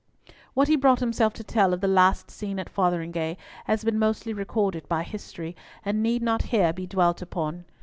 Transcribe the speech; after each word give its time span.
What 0.55 0.67
he 0.67 0.75
brought 0.75 0.99
himself 0.99 1.31
to 1.33 1.43
tell 1.43 1.75
of 1.75 1.81
the 1.81 1.87
last 1.87 2.31
scene 2.31 2.57
at 2.57 2.71
Fotheringhay 2.73 3.37
has 3.65 3.83
been 3.83 3.99
mostly 3.99 4.33
recorded 4.33 4.89
by 4.89 5.03
history, 5.03 5.55
and 5.85 6.01
need 6.01 6.23
not 6.23 6.41
here 6.41 6.73
be 6.73 6.87
dwelt 6.87 7.21
upon. 7.21 7.65